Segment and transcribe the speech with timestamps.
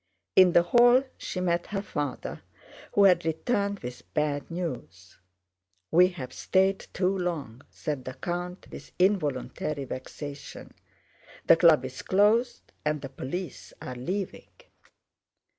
[0.35, 2.41] In the hall she met her father,
[2.93, 5.19] who had returned with bad news.
[5.91, 10.73] "We've stayed too long!" said the count with involuntary vexation.
[11.45, 14.49] "The Club is closed and the police are leaving."